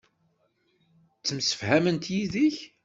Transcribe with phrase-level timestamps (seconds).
[1.19, 2.57] Ttemsefhament yid-k.